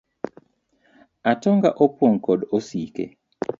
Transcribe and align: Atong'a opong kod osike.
Atong'a 1.31 1.69
opong 1.85 2.15
kod 2.25 2.41
osike. 2.55 3.05